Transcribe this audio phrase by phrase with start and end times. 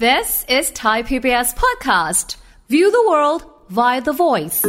[0.00, 2.34] This is Thai PBS Podcast.
[2.68, 4.60] View the world via the voice.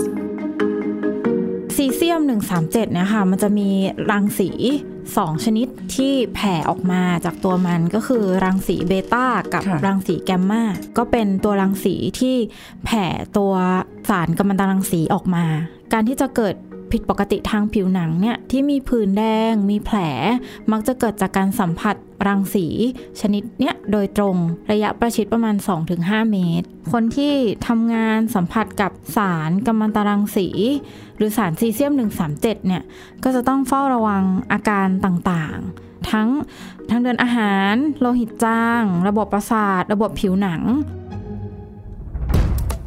[1.75, 3.69] ซีเซียม 137เนี่ยค่ะ มันจะมี
[4.11, 4.49] รังสี
[4.97, 10.63] 2ชนิดที่แผ่ออกมาจากตัวมันก็คือรังสีเบต้ากับค่ะรังสีแกมมา
[10.97, 12.35] ก็เป็นตัวรังสีที่
[12.85, 13.05] แผ่
[13.37, 13.53] ตัว
[14.09, 15.45] สารกัมมันตรังสีออกมา
[15.93, 16.55] การที่จะเกิด
[16.95, 19.97] ผิดปกติทางผิวหนังเนี่ยที่มีผื่นแดง มีแผล
[20.71, 21.95] มักจะเกิดจากการสัมผัส
[22.27, 22.67] รังสี
[23.21, 24.35] ชนิดเนี้ยโดยตรง
[24.71, 25.55] ระยะประชิดประมาณ
[25.93, 27.33] 2-5 เมตร คนที่
[27.67, 30.47] ทำงานสัมผัสกับสารกัมมันตรังสี
[31.17, 31.93] หรือสารซีเซียม
[32.29, 32.83] 137 เนี่ย
[33.23, 36.29] ก็จะต้องเฝ้าระวังอาการต่างๆ ทั้ง
[36.89, 40.61] ทางเดินอาหาร โลหิตจาง ระบบประสาท ระบบผิวหนัง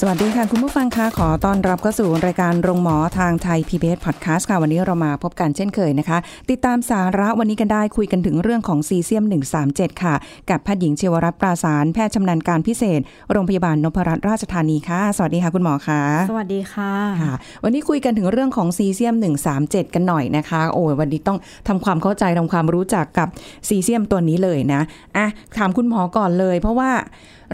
[0.00, 6.18] สวัสดีค่ะ คุณผู้ฟังคะขอต้อนรับเข้าสู่รายการโรงหมอทางไทย PBS Podcast ค่ะ วันนี้เรามาพบกันเช่นเคยนะคะ
[6.50, 9.24] ติดตามสาระวันนี้กันได้คุยกันถึงเรื่องของซีเซียม
[9.62, 10.14] 137 ค่ะ
[10.50, 13.00] กับแพทย์หญิงเชวรัตน์ปราสารแพทย์ชำนาญการพิเศษ
[13.32, 19.14] โรงพยาบาลนพรัตน์ราชธานีค่ะ สวัสดีค่ะคุณหมอคะสวัสดีค่ะค่ะ วันนี้คุยกันถึงเรื่องของซีเซียม
[19.54, 23.28] 137 กันหน่อยนะคะ โอ้ยวันนี้ต้องทำความเข้าใจทำความรู้จักกับ
[23.68, 24.80] ซีเซียมตัวนี้เลยนะ
[25.16, 25.26] อะ
[25.58, 26.90] ถามคุณหมอก่อนเลย เพราะว่า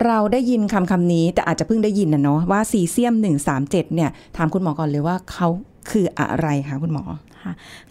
[0.05, 3.14] เราได้ยินคำคำนี้แต่อาจจะเพิ่งได้ยินนะเนาะว่าซีเซียม
[3.55, 5.48] 137 เนี่ย ถามคุณหมอก่อนเลยว่าเขา
[5.91, 7.05] คืออะไรคะคุณหมอ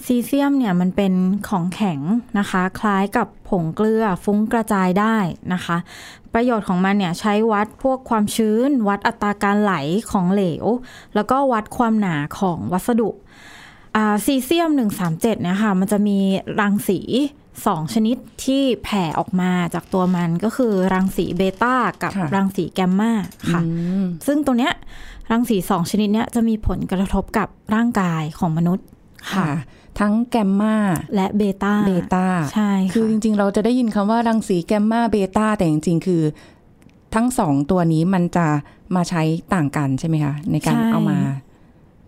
[0.06, 1.14] ซีเซียมเนี่ยมันเป็น
[1.48, 2.00] ของแข็ง
[2.40, 5.18] นะคะ คล้ายกับผงเกลือฟุ้งกระจายได้
[5.54, 5.78] นะคะ
[6.34, 9.74] ประโยชน์ของมันเนี่ยใช้วัดพวกความชื้น วัดอัตราการไหล
[10.12, 10.66] ของเหลว
[11.16, 13.10] แล้วก็วัดความหนาของวัสดุ
[14.26, 14.70] ซีเซียม
[15.02, 16.18] 137เนี่ยค่ะมันจะมี
[16.60, 17.00] รังสี
[17.62, 23.12] 2ชนิดที่แผ่ออกมาจากตัวมันก็คือรังสีเบต้ากับค่ะรังสีแกมมา
[23.52, 23.68] ค่ะอื
[24.02, 24.74] มซึ่งตัวเนี้ย
[25.32, 28.86] รังสีสองชนิดเนี้ยจะมีผลกระทบกับร่างกายของมนุษย์
[29.34, 29.52] ค่ะค่ะ
[30.00, 30.76] ทั้งแกมมา
[31.16, 36.22] และเบต้าเบต้าใช่คือจค่ะริง ๆ เราจะได้ยินคำว่ารังสีแกมมาเบต้าแต่จริง ๆ คือ
[37.16, 38.48] ทั้งสองตัวนี้มันจะ
[38.96, 39.22] มาใช้
[39.54, 41.18] ต่างกันใช่ไหมคะ ในการเอามา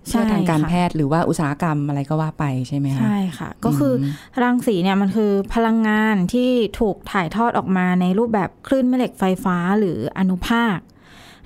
[0.10, 3.94] เพื่อทางการแพทย์หรือว่าอุตสาหกรรมอะไรก็ว่าไปใช่ไหมคะใช่ค่ะ ก็คือ
[4.34, 6.50] อรังสีเนี่ยมันคือพลังงานที่
[6.80, 10.78] ถูกถ่ายทอดออกมาในรูปแบบคลื่นแม่เหล็กไฟฟ้าหรืออนุภาค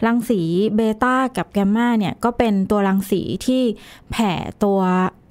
[0.06, 0.42] รังสี
[0.76, 3.62] เบต้ากับแกมมาเนี่ยก็เป็นตัวรังสีที่
[4.12, 4.32] แผ่
[4.64, 4.80] ตัว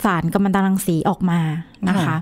[0.05, 1.41] สารกัมมันตรังสีออกมา
[1.89, 2.17] นะคะค่ะ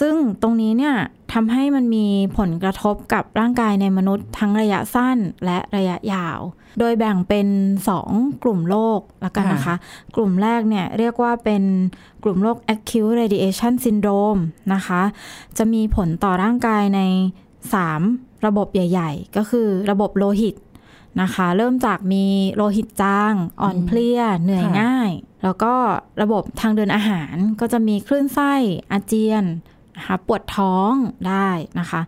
[0.00, 0.94] ซึ่งตรงนี้เนี่ย
[1.32, 2.06] ทำให้มันมี
[2.38, 6.38] ผลกระทบกับร่างกายในมนุษย์ทั้งระยะสั้นและระยะยาว
[6.80, 7.48] โดยแบ่งเป็น
[7.96, 9.76] 2 กลุ่มโรคแล้วกันนะคะ
[10.16, 11.62] กลุ่มแรกเนี่ยเรียกว่าเป็น
[12.22, 14.40] กลุ่มโรค acute radiation syndrome
[14.74, 15.02] นะคะ
[15.58, 17.00] จะมีผลต่อร่างกายใน
[17.72, 20.54] 3 ระบบใหญ่ ๆ ก็คือระบบโลหิต
[21.20, 22.24] นะคะ เริ่มจากมี
[22.56, 25.10] โลหิตจาง อ่อนเพลีย เหนื่อยค่ะง่าย
[25.42, 25.74] แล้วก็
[26.22, 28.54] ระบบทางเดินอาหารก็จะมีคลื่นไส้
[28.92, 29.44] อาเจียน
[29.96, 30.92] นะคะปวดท้อง
[31.28, 32.00] ได้นะคะ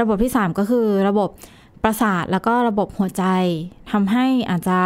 [0.00, 1.28] ระบบที่ 3 ก็คือระบบ
[1.84, 3.24] ประสาทแล้วก็ระบบหัวใจ
[3.90, 4.80] ทำให้อาจจะ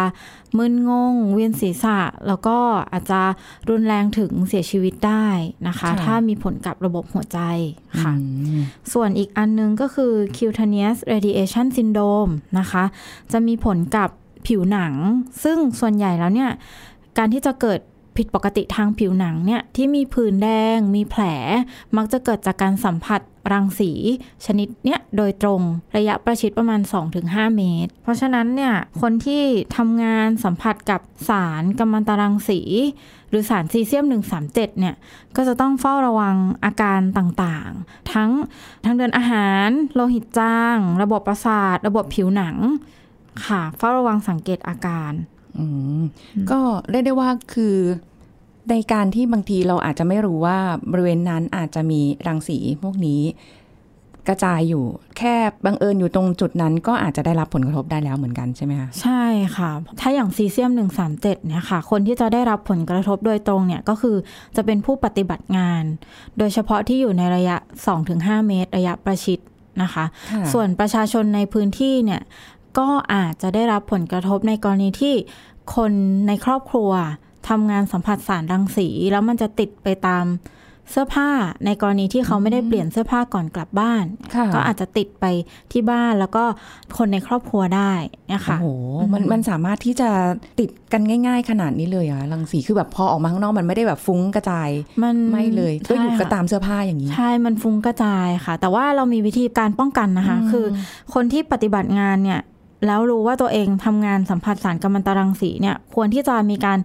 [0.59, 2.59] มึนงง เวียนศีรษะ แล้วก็
[2.92, 3.20] อาจจะ
[3.69, 5.26] รุนแรงถึงเสียชีวิตได้
[5.69, 7.41] นะคะค่ะถ้ามีผลกับระบบหัวใจ
[8.00, 8.22] ค่ะอื
[8.59, 8.60] ม
[8.92, 12.84] ส่วนอีกอันนึงก็คือ cutaneous radiation syndrome นะคะ
[13.32, 14.09] จะมีผลกับ
[14.47, 14.92] ผิวหนัง
[15.42, 16.50] ซึ่งส่วนใหญ่แล้วเนี่ย
[17.19, 17.80] การที่จะเกิด
[18.19, 21.23] ผิดปกติทางผิวหนังเนี่ยที่มีผื่นแดง มีแผล
[21.97, 23.21] มักจะเกิดจากการสัมผัส
[23.53, 23.93] รังสี
[24.47, 25.61] ชนิดเนี้ยโดยตรง
[25.97, 26.81] ระยะประชิดประมาณ
[27.19, 29.43] 2-5 เมตร เพราะฉะนั้นเนี่ยคนที่
[29.77, 32.61] ทำงานสัมผัสกับสารกัมมันตรังสี
[33.28, 34.05] หรือสารซีเซียม
[34.43, 34.95] 137 เนี่ย
[35.37, 38.31] ก็จะต้องเฝ้าระวังอาการต่างๆ ทั้ง
[38.84, 42.57] ทางเดินอาหาร โลหิตจาง ระบบประสาท ระบบผิวหนัง
[43.47, 45.12] ค่ะ เฝ้าระวังสังเกตอาการ
[46.51, 47.77] ก็เรียกได้ว่าคือ
[48.71, 50.59] ในการที่บางทีเราอาจจะไม่รู้ว่า
[50.93, 53.23] บริเวณนั้นอาจจะมีรังสีพวกนี้
[54.29, 54.84] กระจายอยู่
[55.19, 55.34] แค่
[55.65, 59.25] บังเอิญอยู่ตรงจุดนั้นก็อาจจะได้รับผลกระทบได้แล้วเหมือนกันใช่ไหมคะใช่
[59.57, 59.71] ค่ะ
[60.01, 60.71] ถ้าอย่างซีเซียม
[61.09, 64.16] 137เนี่ยค่ะ คนที่จะได้รับผลกระทบโดยตรงเนี่ยก็คือ
[64.57, 65.83] จะเป็นผู้ปฏิบัติงาน
[66.39, 67.57] โดยเฉพาะที่อยู่ในระยะ
[68.03, 69.39] 2-5 เมตร ระยะประชิด
[69.83, 72.22] นะคะค่ะส่วนประชาชนในพื้นที่เนี่ย
[72.78, 75.15] ก็อาจจะได้รับผลกระทบในกรณีที่
[75.75, 75.92] คน
[76.28, 76.92] ในครอบครัว
[77.48, 80.27] ทำงานสัมผัสสารรังสี แล้วมันจะติดไปตาม
[80.92, 81.30] เสื้อผ้า
[81.65, 84.04] ในกรณีที่เขาไม่ได้เปลี่ยนเสื้อผ้าก่อนกลับบ้าน
[84.34, 85.24] ค่ะก็อาจจะติดไป
[85.72, 86.45] ที่บ้านแล้วก็
[86.98, 87.92] คนในครอบครัวได้
[88.28, 88.66] เนะโอ้ค่ะโห
[89.12, 90.10] มันมันสามารถที่จะ
[90.60, 94.71] ติดกันง่าย ๆ ขนาดนี้เลยเหรอะรังสีคือแบบพอออกมาข้างนอกมันไม่ได้แบบฟุ้งกระจาย
[95.03, 100.66] มันไม่เลยก็อยู่ใช่ก็ค่ะตามเสื้อผ้าอย่างนี้ใช่มันฟุ้งกระจายค่ะ แต่ว่าเรามีวิธีการป้องกันนะคะอืมคือ
[101.15, 102.41] คนที่ปฏิบัติงานเนี่ย
[102.86, 106.78] แล้วรู้ว่าตัวเองทำงานสัมผัสสารกัมมันตรังสีเนี่ยควรที่จะมีการ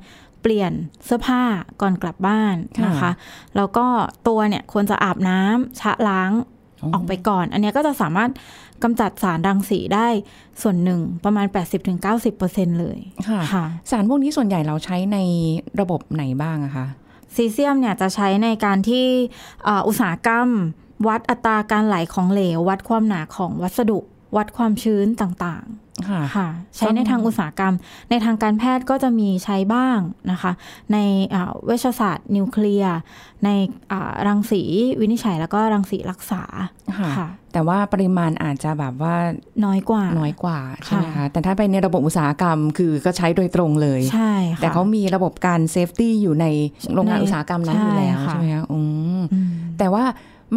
[0.44, 0.72] เปลี่ยน
[1.06, 1.42] เสื้อผ้า
[1.82, 2.56] ก่อนกลับบ้าน
[2.86, 3.12] นะคะค่ะ
[3.56, 3.86] แล้วก็
[4.28, 6.32] ตัวเนี่ยควรจะอาบน้ำชะล้าง
[6.94, 8.32] ออกไปก่อน อันเนี้ยก็จะสามารถ
[8.84, 10.08] กำจัดสารรังสีได้
[10.62, 11.46] ส่วนหนึ่งประมาณ
[12.14, 12.98] 80-90%เลย
[13.30, 15.18] ค่ะค่ะ สารพวกนี้ส่วนใหญ่เราใช้ใน
[15.80, 16.88] ระบบไหนบ้างอะคะ
[17.36, 19.06] ซีเซียมเนี่ยจะใช้ในการที่
[19.64, 20.48] เอ่ออุตสาหกรรม
[21.08, 24.00] วัดอัตราการไหลของเหลว วัดความหนาของวัสดุ
[24.38, 26.48] วัดความชื้นต่างค่ะๆ ค่ะ
[26.78, 27.74] ใช้ในทางอุตสาหกรรม
[28.10, 30.00] ในทางการแพทย์ก็จะมีใช้บ้าง
[30.32, 30.52] นะคะ
[30.94, 30.98] ใน
[31.34, 32.98] อ่าเวชศาสตร์ นิวเคลียร์
[33.46, 33.50] ใน
[33.92, 34.62] อ่ารังสี
[35.00, 36.44] วินิจฉัยแล้วก็รังสีรักษา
[37.00, 39.16] ค่ะค่ะ แต่ว่าปริมาณอาจจะแบบว่า
[39.66, 46.46] น้อยกว่า น้อยกว่าใช่ไหมคะค่ะแต่ถ้าไปในระบบอุตสาหกรรมคือก็ใช้โดยตรงเลยใช่ค่ะแต่เขามีระบบการ safety อยู่ใน
[46.94, 48.80] โรงงานในอุตสาหกรรมนั้นอยู่แล้วใช่ค่ะใช่ไหมคะอื
[49.22, 50.04] มอืมแต่ว่า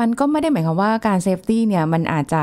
[0.01, 2.43] มันก็ไม่ได้หมายความว่าการ safety เนี่ยมันอาจจะ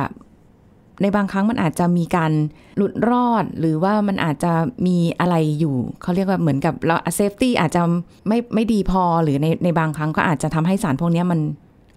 [1.03, 2.31] ในบางครั้งมันอาจจะมีการ
[2.77, 4.51] หลุดรอด หรือว่ามันอาจจะ
[4.87, 7.81] มีอะไรอยู่เขาเรียกว่าเหมือนกับเรา safety อาจจะ
[8.27, 11.39] ไม่ไม่ดีพอหรือในในบางครั้งก็อาจจะทำให้สารพวกนี้มัน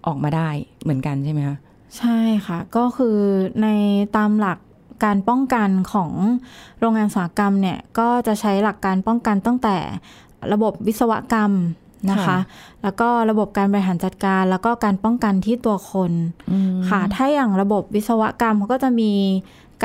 [0.07, 0.49] ออกมาได้
[0.83, 1.57] เหมือนกันใช่ไหมคะ
[1.97, 3.17] ใช่ค่ะ ก็คือ
[3.61, 3.67] ใน
[4.17, 4.59] ตามหลัก
[5.03, 6.11] การป้องกันของ
[6.79, 9.77] โรงงานอุตสาหกรรมเนี่ยก็จะใช้หลักการป้องกันตั้งแต่
[10.53, 11.51] ระบบวิศวกรรม
[12.11, 12.39] นะคะค่ะ
[12.83, 16.11] แล้วก็ระบบการบริหารจัดการ แล้วก็การป้องกันที่ตัวคน
[16.89, 19.13] ค่ะ ถ้าอย่างระบบวิศวกรรมเขาก็จะมี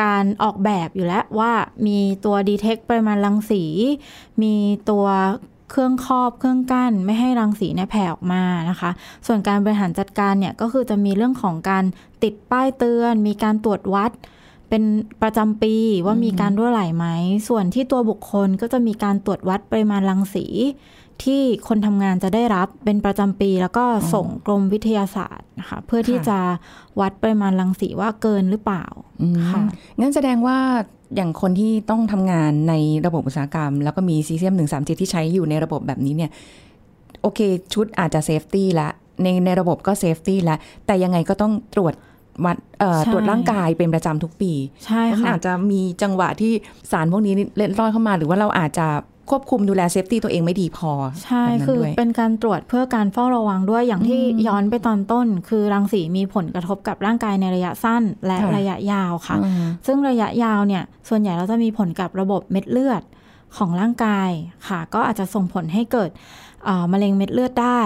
[0.00, 1.52] การออกแบบอยู่แล้วว่า
[1.86, 3.64] มีตัวดีเทคปริมาณรังสี
[4.42, 4.54] มี
[4.90, 5.06] ตัว
[5.70, 8.90] เครื่องครอบเครื่องกั้น ไม่ให้รังสีเนี่ยแผ่ออกมานะคะ
[9.26, 11.84] ส่วนการบริหารจัดการเนี่ยก็คือจะมีเรื่องของการ
[12.22, 14.10] ติดป้ายเตือน มีการตรวจวัด
[14.68, 14.82] เป็น
[15.22, 15.74] ประจำปี
[16.06, 17.06] ว่ามีการรั่วไหลไหม
[17.48, 20.46] ส่วนที่ตัวบุคคลก็จะมีการตรวจวัดปริมาณรังสี
[21.24, 23.84] ที่คนทำงานจะได้รับเป็นประจำปี แล้วก็
[24.14, 26.38] ส่งกรมวิทยาศาสตร์นะคะเพื่อที่ค่ะจะ
[27.00, 28.84] วัดปริมาณรังสีว่าเกินหรือเปล่า
[29.22, 29.62] อืมค่ะ
[30.00, 30.58] งั้นแสดงว่า
[31.16, 32.74] อย่างคนที่ต้องทำงานใน
[33.06, 36.30] ระบบอุตสาหกรรม แล้วก็มีซีเซียมหนึ่งสามที่ใช้อยู่ในระบบแบบนี้เนี่ย
[37.22, 37.40] โอเค
[37.74, 38.88] ชุดอาจจะ safety ละ
[39.22, 41.94] ในในระบบก็ safety ละแต่ยังไงก็ต้องตรวจ
[42.44, 44.52] วัดเอ่อใช่ตรวจร่างกายเป็นประจำทุกปี
[44.84, 46.52] ใช่มันค่ะอาจจะมีจังหวะที่
[46.90, 48.86] สารพวกนี้เล็ดลอดเข้ามา หรือว่าเราอาจจะ
[49.32, 50.92] ควบคุมดูแล safety ตัวเองไม่ดีพอ
[51.24, 63.02] ใช่แบบนั้นคือด้วยเป็นการตรวจเพื่อการเฝ้าระวังด้วยอย่างที่ย้อนไปตอนต้น คือรังสีมีผลกระทบกับร่างกายในระยะสั้นและค่ะระยะยาวค่ะอืมซึ่งระยะยาวเนี่ยส่วนใหญ่เราจะมีผลกับระบบเม็ดเลือด
[63.56, 64.30] ของร่างกาย
[64.68, 66.10] ค่ะ ก็อาจจะส่งผลให้เกิด
[66.64, 67.82] เอ่อมะเร็งเม็ดเลือดได้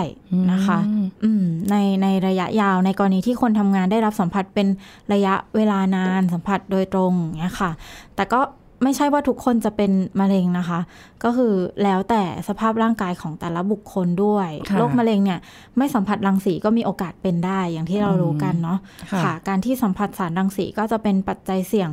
[0.53, 4.67] นะคะอืมอืมในในระยะยาวในกรณีที่คนทำงานได้รับสัมผัสเป็น
[5.13, 7.71] ระยะเวลานานสัมผัสโดยตรงเนี้ยค่ะ
[8.17, 8.41] แต่ก็
[8.83, 10.81] ไม่ใช่ว่าทุกคนจะเป็นมะเร็งนะคะ
[11.25, 15.41] ก็คือแล้วแต่สภาพร่างกายของแต่ละบุคคลด้วยค่ะโรคมะเร็งเนี่ย
[15.77, 18.79] ไม่สัมผัสรังสีก็มีโอกาสเป็นได้อย่างที่เรารู้กันเนาะ
[19.13, 21.91] ค่ะค่ะ การที่สัมผัสสารรังสีก็จะเป็นปัจจัยเสี่ยง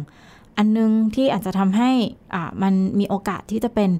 [0.58, 1.90] อันนึงที่อาจจะทำให้
[2.34, 3.92] อ่ามันมีโอกาสที่จะเป็น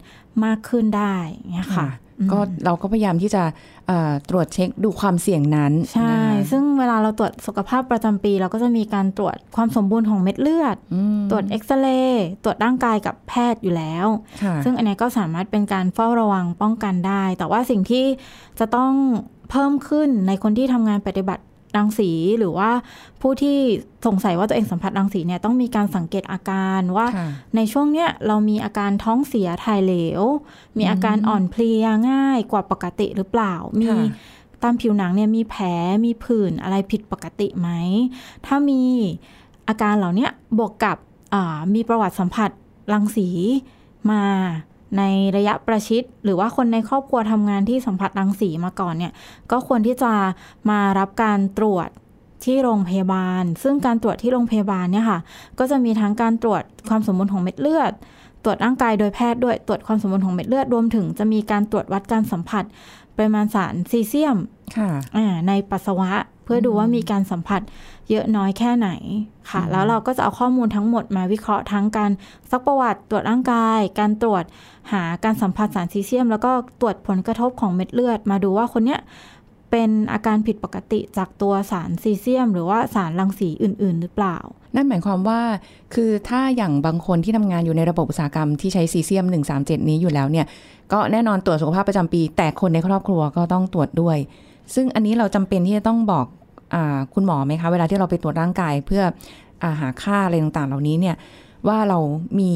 [0.46, 1.14] มากขึ้นได้
[1.54, 1.88] เงี้ยค่ะ
[2.32, 3.54] ก็เราก็พยายามที่จะเอ่อ
[4.30, 14.08] ตรวจเช็คดูความเสี่ยงนั้น ใช่นะคะซึ่งเวลาเราตรวจสุขภาพประจำปี เราก็จะมีการตรวจความสมบูรณ์ของเม็ดเลือดอืมตรวจเอ็กซเรย์ตรวจร่างกายกับแพทย์อยู่แล้ว
[14.44, 18.06] ค่ะซึ่งอันเนี้ยก็สามารถเป็นการเฝ้าระวังป้องกันได้ แต่ว่าสิ่งที่
[18.60, 18.92] จะต้อง
[19.50, 21.44] เพิ่มขึ้นในคนที่ทำงานปฏิบัติ
[21.78, 22.70] รังสีหรือว่า
[23.22, 23.58] ผู้ที่
[24.06, 30.22] สงสัยว่าตัวเองสัมผัสรังสีเนี่ยต้องมีการสังเกตอาการว่าค่ะในช่วงเนี้ยเรามีอาการท้องเสียถ่ายเหลว
[30.78, 34.06] มีอาการอ่อนเพลียง่ายกว่าปกติหรือเปล่ามีค่ะ
[34.64, 35.64] ตามผิวหนังเนี่ยมีแผล
[36.06, 37.70] มีผื่นอะไรผิดปกติไหม
[38.46, 38.82] ถ้ามี
[39.68, 40.98] อาการเหล่าเนี้ยบวกกับ
[41.34, 42.50] อ่ามีประวัติสัมผัส
[42.94, 43.28] รังสี
[44.12, 44.24] มา
[44.98, 45.04] ใน
[45.36, 49.14] ระยะประชิด หรือว่าคนในครอบครัวทำงานที่สัมผัสรังสีมาก่อนเนี่ย
[49.52, 50.12] ก็ควรที่จะ
[50.70, 51.90] มารับการตรวจ
[52.46, 55.20] ที่โรงพยาบาล ซึ่งการตรวจที่โรงพยาบาลเนี่ยค่ะ
[55.60, 57.92] ก็จะมีทั้งการตรวจความสมบูรณ์ของเม็ดเลือด
[58.44, 62.64] ตรวจร่างกายโดยแพทย์ด้วย ตรวจความสมบูรณ์ของเม็ดเลือด รวมถึงจะมีการตรวจวัดการสัมผัส
[63.16, 64.38] ปริมาณสารซีเซียม
[64.78, 66.12] ค่ะอ่าในปัสสาวะ
[66.44, 67.62] เพื่อดูว่ามีการสัมผัส
[68.10, 68.90] เยอะน้อยแค่ไหน
[69.52, 72.12] ค่ะ แล้วเราก็จะเอาข้อมูลทั้งหมดมาวิเคราะห์ทั้งการ
[72.52, 74.44] ซักประวัติตรวจร่างกาย การตรวจ
[74.92, 79.00] หาการสัมผัสสารซีเซียม แล้วก็ตรวจผลกระทบของเม็ดเลือด มาดูว่าคนเนี้ย
[79.72, 84.38] เป็นอาการผิดปกติจากตัวสารซีเซียม หรือว่าสารรังสีอื่น ๆ หรือเปล่า
[84.76, 85.42] นั่นหมายความว่า
[85.94, 89.26] คือถ้าอย่างบางคนที่ทำงานอยู่ในระบบอุตสาหกรรมที่ใช้ซีเซียม
[89.58, 90.46] 137 นี้อยู่แล้วเนี่ย
[90.92, 94.18] ก็แน่นอนตรวจสุขภาพประจำปี แต่คนในครอบครัวก็ต้องตรวจด้วย
[94.76, 96.43] ซึ่งอันนี้เราจำเป็นที่จะต้องบอกอา
[97.14, 99.04] คุณหมอไหมคะ เวลาที่เราไปตรวจร่างกายเพื่อ
[99.64, 101.16] อาหาค่าอะไรต่างๆ เหล่านี้เนี่ย
[101.68, 102.00] ว่าเรา
[102.40, 102.52] มี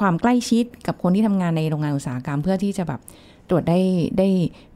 [0.00, 3.00] ความใกล้ชิดกับคนที่ทำงานในโรงงานอุตสาหกรรม เพื่อที่จะแบบ
[3.48, 3.80] ตรวจได้
[4.18, 4.28] ได้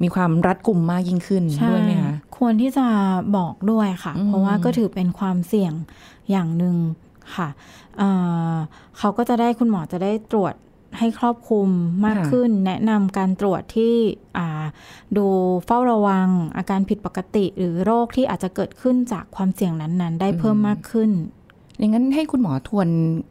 [0.03, 2.87] มีความรัดกุมมากยิ่งขึ้นใช่ด้วยไหมคะควรที่จะ
[3.37, 5.73] บอกด้วยค่ะอืมเพราะว่าก็ถือเป็นความเสี่ยง
[6.31, 6.77] อย่างหนึ่ง
[7.37, 7.49] ค่ะ
[7.99, 8.09] เอ่
[8.53, 8.55] อ
[8.99, 10.55] เขาก็จะได้คุณหมอจะได้ตรวจ
[10.99, 11.69] ให้ครอบคลุม
[12.05, 13.95] มากค่ะขึ้น แนะนำการตรวจที่
[14.39, 14.65] อ่า
[15.17, 15.27] ดู
[15.67, 21.11] เฝ้าระวังอาการผิดปกติ หรือโรคที่อาจจะเกิดขึ้นจากความเสี่ยงนั้นๆ ได้เพิ่มมากขึ้น
[21.79, 22.89] อย่างนั้นให้คุณหมอทวน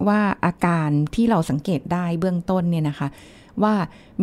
[0.07, 3.07] ว่าอาการที่เราสังเกตได้เบื้องต้นเนี่ยนะคะ
[3.63, 3.73] ว่า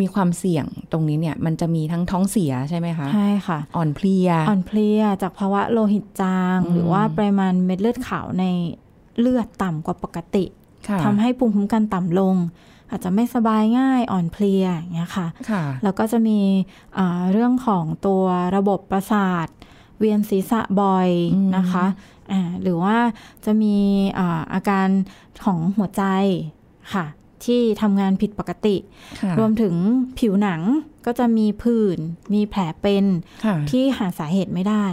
[0.01, 8.45] มีความเสี่ยงตรงนี้เนี่ยมันจะมีทั้งท้องเสียใช่ไหมคะใช่ค่ะ อ่อนเพลีย อ่อนเพลียจากภาวะโลหิตจางอืมหรือว่าปริมาณเม็ดเลือดขาวใน
[9.21, 10.45] เลือดต่ำกว่าปกติ
[10.89, 12.37] ค่ะทำให้ภูมิคุ้มกันต่ำลง
[12.91, 16.41] อาจจะไม่สบายง่ายอ่อนเพลียอย่างเงี้ยค่ะค่ะแล้วก็จะมี
[16.99, 18.25] อ่าเรื่องของตัว
[18.57, 19.49] ระบบประสาท
[19.99, 21.87] เวียนศีรษะบ่อยอืมนะคะ
[22.33, 22.97] อ่าหรือว่า
[23.45, 23.77] จะมี
[24.19, 24.89] อาอาการ
[25.45, 26.03] ของหัวใจ
[26.95, 27.07] ค่ะ
[27.45, 28.77] ที่ทำงานผิดปกติ
[29.21, 29.75] ค่ะรวมถึง
[30.19, 30.61] ผิวหนัง
[31.07, 31.99] ก็จะมีผื่น
[32.35, 33.05] มีแผลเป็น
[33.45, 34.87] ค่ะที่หาสาเหตุไม่ได้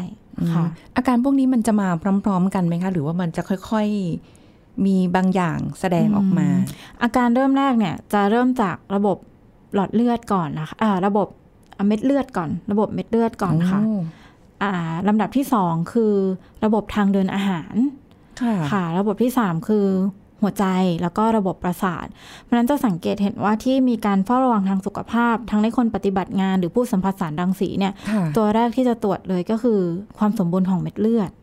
[0.53, 4.42] ค่ะอืมอาการพวกนี้มันจะมาพร้อม ๆ กันไหมคะ หรือว่ามันจะค่อยๆ
[4.85, 9.17] มีบางอย่างแสดงออกมาอืมอาการเริ่มแรกเนี่ยจะเริ่มจากระบบ
[9.73, 11.27] หลอดเลือดก่อนนะคะอ่าระบบ
[11.77, 14.71] อะเม็ดเลือดก่อน ระบบเม็ดเลือดก่อนค่ะโอ่า
[15.07, 16.13] ลำดับที่สองคือ
[16.65, 17.75] ระบบทางเดินอาหาร
[18.41, 19.87] ค่ะค่ะ ระบบที่สามคือ
[20.41, 20.65] หัวใจ
[21.01, 22.05] แล้วก็ระบบประสาท
[22.41, 29.79] เพราะฉะนั้นจะสังเกตเห็นว่าที่มีการเฝ้าระวังทางสุขภาพ ทั้งในคนปฏิบัติงานหรือผู้สัมผัสสารรังสีเนี่ยค่ะตัวแรกที่จะตรวจเลยก็คือ
[30.19, 31.42] ความสมบูรณ์ของเม็ดเลือดอ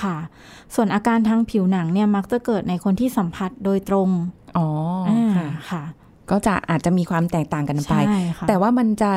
[0.00, 0.16] ค่ะ
[0.74, 4.08] ส่วนอาการทางผิวหนังเนี่ยมักจะเกิดในคนที่สัมผัสโดยตรง
[4.56, 4.66] อ๋อ
[5.08, 5.82] ออ่าค่ะค่ะ
[6.30, 9.10] ก็จะอาจจะมีความแตกต่างกันไปใช่ค่ะแต่ว่ามันจะ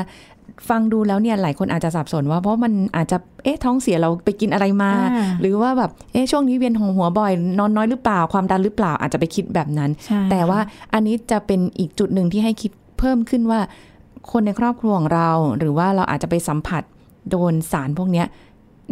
[0.70, 13.60] ฟังดูแล้วเนี่ยหลายคนอาจจะสับสนว่าเพราะมันอาจจะเอ๊ะท้องเสียเราไปกินอะไรมาอ่าหรือว่าแบบเอ๊ะช่วงนี้เวียนหัวหัวบ่อย นอนน้อยหรือเปล่าความดันหรือเปล่าอาจจะไปคิดแบบนั้นใช่แต่ว่าค่ะอันนี้จะเป็นอีกจุดหนึ่งที่ให้คิดเพิ่มขึ้นว่า
[14.32, 16.84] คนในครอบครัวของเรา หรือว่าเราอาจจะไปสัมผัส
[17.30, 18.28] โดนสารพวกเนี้ย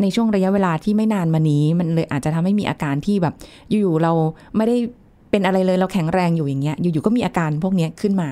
[0.01, 3.33] ในช่วงระยะเวลาที่ไม่นานมานี้ มันเลยอาจจะทำให้มีอาการที่แบบ
[3.69, 4.12] อยู่ๆเรา
[4.55, 4.77] ไม่ได้
[5.31, 8.29] เป็นอะไรเลยเราแข็งแรงอยู่อย่างเงี้ย อยู่ๆก็มีอาการพวกเนี้ยขึ้นมา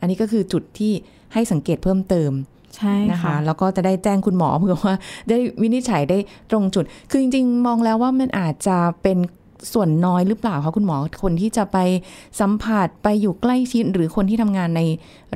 [0.00, 0.92] อันนี้ก็คือจุดที่
[1.32, 2.32] ให้สังเกตเพิ่มเติม
[2.76, 4.94] ใช่นะคะค่ะแล้วก็จะได้แจ้งคุณหมอเพื่อว่า
[5.28, 6.18] ได้วินิจฉัยได้
[6.50, 9.18] ตรงจุด คือจริง ๆ มองแล้วว่ามันอาจจะเป็น
[9.72, 11.78] ส่วนน้อยหรือเปล่าคะคุณหมอคนที่จะไป
[12.40, 14.82] สัมผัสไปอยู่ใกล้ชิดหรือคนที่ทำงานใน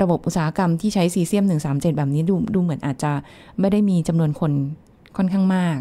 [0.01, 3.13] ระบบอุตสาหกรรมที่ใช้ซีเซียม 137 แบบนี้ดูดูเหมือนอาจจะ
[3.61, 4.53] ไม่ได้มีจำนวนคน
[5.17, 5.77] ค่อนข้างมาก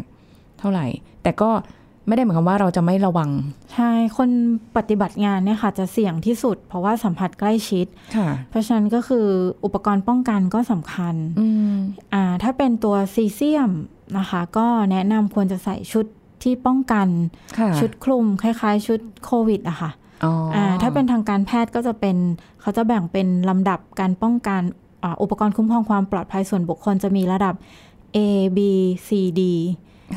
[0.58, 0.86] เท่าไหร่
[1.22, 1.50] แต่ก็
[2.06, 3.30] ไม่ได้หมายความว่าเราจะไม่ระวัง
[3.74, 4.30] ใช่ คน
[4.76, 9.26] ปฏิบัติงานเนี่ยค่ะ จะเสี่ยงที่สุด เพราะว่าสัมผัสใกล้ชิดค่ะเพราะฉะนั้นก็คือ
[9.64, 11.76] อุปกรณ์ป้องกันก็สำคัญอืม
[12.14, 13.70] อ่าถ้าเป็นตัวซีเซียม
[14.18, 16.06] นะคะ ก็แนะนำควรจะใส่ชุด
[16.42, 17.08] ที่ป้องกัน
[17.58, 19.90] ค่ะชุดคลุมคล้าย ๆ ชุดโควิดอะค่ะ
[20.24, 22.16] อ๋อออ่าถ้าเป็นทางการแพทย์ก็จะเป็น
[22.60, 24.62] เขาจะแบ่งเป็นลำดับการป้องกัน
[25.04, 27.54] อ่าอุปกรณ์คุ้มครองความปลอดภัยส่วนบุคคลจะมีระดับ
[28.16, 28.18] A
[28.56, 28.58] B
[29.08, 29.42] C D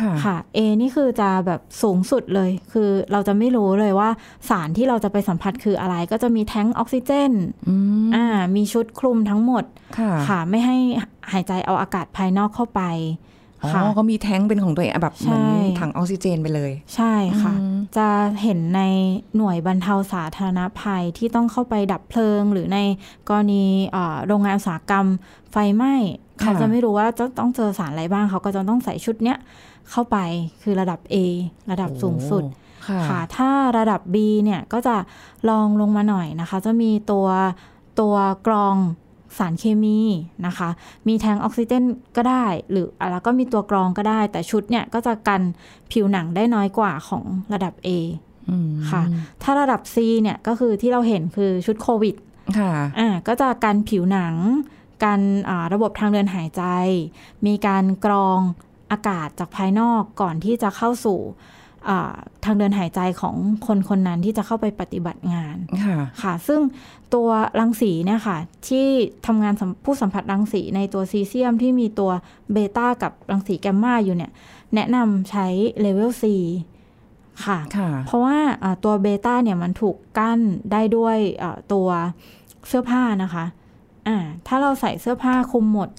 [0.02, 4.10] ค่ะค่ะ A นี่คือจะแบบสูงสุดเลย คือเราจะไม่รู้เลยว่า
[4.50, 7.32] สารที่เราจะไปสัมผัสคืออะไร ก็จะมีแท้งออกซิเจน
[7.70, 9.64] อืมอ่า มีชุดคลุมทั้งหมด
[9.98, 10.78] ค่ะค่ะ ไม่ให้
[11.32, 12.84] หายใจเอาอากาศภายนอกเข้าไป
[13.62, 18.08] อ๋ค่ะอก็มีแท้งเป็นของตัวเองแบบเหมือนใช่ถังออกซิเจนไปเลย ใช่ค่ะอืมจะ
[18.44, 18.82] เห็นใน
[19.38, 22.80] หน่วยบรรเทาสาธารณภัยที่ต้องเข้าไปดับเพลิง หรือใน
[23.30, 25.06] กรณีเอ่อโรงงานอุตสาหกรรม
[25.52, 25.94] ไฟไหม้
[26.40, 29.38] เขาจะไม่รู้ว่าจะต้องเจอสารอะไรบ้าง เขาก็จะต้องใส่ชุดเนี้ย
[29.92, 30.18] เข้าไป
[30.64, 31.16] คือระดับ A
[31.72, 32.44] ระดับสูงสุด
[32.88, 34.96] ค่ะค่ะถ้าระดับ B เนี่ยก็จะ
[35.50, 37.28] ลองลงมาหน่อยนะคะ จะมีตัว
[38.00, 38.16] ตัว
[38.48, 38.76] กรอง
[39.38, 40.00] สารเคมี
[40.48, 40.70] นะคะ
[41.08, 41.84] มีแทงออกซิเจน
[42.18, 45.42] ก็ได้ หรืออะแล้วก็มีตัวกรองก็ได้ แต่ชุดเนี่ยก็จะกัน
[45.92, 47.24] ผิวหนังได้น้อยกว่าของ
[47.54, 47.90] ระดับ A
[48.50, 49.04] อืมค่ะ
[49.44, 52.16] ถ้าระดับ C เนี่ยก็คือที่เราเห็นคือชุดโควิด
[52.58, 54.36] ค่ะ อ่า ก็จะกันผิวหนัง
[55.04, 55.20] กัน
[55.50, 56.64] อ่าระบบทางเดินหายใจ
[57.46, 58.40] มีการกรอง
[58.92, 61.20] อากาศจากภายนอกก่อนที่จะเข้าสู่
[61.90, 63.36] อ่าทางเดินหายใจของ
[63.68, 66.60] คนคนนั้นที่จะเข้าไปปฏิบัติงานค่ะค่ะซึ่ง
[67.14, 68.88] ตัวรังสีเนี่ยค่ะ ที่
[69.26, 72.12] ทำงานสัมผู้สัมผัสรังสีในตัวซีเซียมที่มีตัว
[72.52, 74.32] เบต้ากับรังสีแกมมาอยู่เนี่ย
[74.76, 75.48] แนะนำใช้
[75.82, 76.24] เลเวล C
[77.46, 80.40] ค่ะค่ะเพราะว่าอ่าตัวเบต้าเนี่ยมันถูกกั้น
[80.72, 81.88] ได้ด้วยอ่าตัว
[82.68, 83.46] เสื้อผ้านะคะ
[84.08, 84.18] อ่า
[84.48, 85.90] ถ้าเราใส่เสื้อผ้าคลุมหมด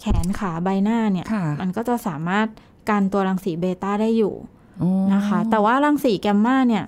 [0.00, 2.46] แขนขาใบหน้าเนี่ยค่ะมันก็จะสามารถ
[2.88, 4.34] กันตัวรังสีเบต้าได้อยู่
[4.82, 6.84] อ๋อนะคะ แต่ว่ารังสีแกมมาเนี่ย